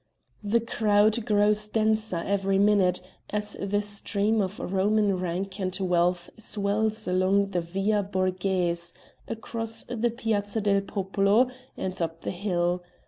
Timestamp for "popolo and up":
10.81-12.21